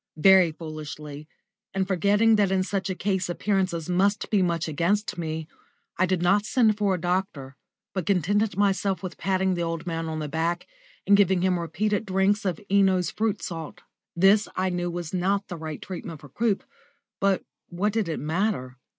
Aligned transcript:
Very 0.17 0.51
foolishly, 0.51 1.27
and 1.75 1.87
forgetting 1.87 2.35
that 2.35 2.49
in 2.51 2.63
such 2.63 2.89
a 2.89 2.95
case 2.95 3.29
appearances 3.29 3.87
must 3.87 4.31
be 4.31 4.41
much 4.41 4.67
against 4.67 5.15
me, 5.15 5.47
I 5.95 6.07
did 6.07 6.23
not 6.23 6.43
send 6.43 6.75
for 6.75 6.95
a 6.95 6.99
doctor, 6.99 7.55
but 7.93 8.07
contented 8.07 8.57
myself 8.57 9.03
with 9.03 9.19
patting 9.19 9.53
the 9.53 9.61
old 9.61 9.85
man 9.85 10.07
on 10.09 10.17
the 10.17 10.27
back 10.27 10.65
and 11.05 11.15
giving 11.15 11.43
him 11.43 11.59
repeated 11.59 12.07
drinks 12.07 12.45
of 12.45 12.59
Eno's 12.67 13.11
Fruit 13.11 13.43
Salt. 13.43 13.81
This 14.15 14.47
I 14.55 14.69
knew 14.71 14.89
was 14.89 15.13
not 15.13 15.47
the 15.49 15.55
right 15.57 15.79
treatment 15.79 16.21
for 16.21 16.29
croup, 16.29 16.63
but 17.19 17.43
what 17.69 17.93
did 17.93 18.09
it 18.09 18.19
matter? 18.19 18.77